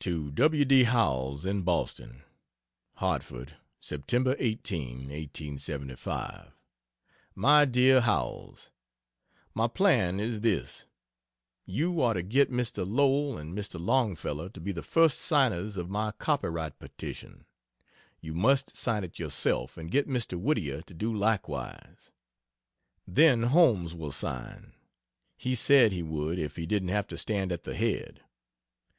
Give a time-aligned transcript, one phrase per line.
[0.00, 0.66] To W.
[0.66, 0.84] D.
[0.84, 2.24] Howells, in Boston:
[2.96, 4.36] HARTFORD, Sept.
[4.38, 6.52] 18, 1875.
[7.34, 8.70] MY DEAR HOWELLS,
[9.54, 10.84] My plan is this
[11.64, 12.86] you are to get Mr.
[12.86, 13.80] Lowell and Mr.
[13.80, 17.46] Longfellow to be the first signers of my copyright petition;
[18.20, 20.38] you must sign it yourself and get Mr.
[20.38, 22.12] Whittier to do likewise.
[23.08, 24.74] Then Holmes will sign
[25.38, 28.20] he said he would if he didn't have to stand at the head.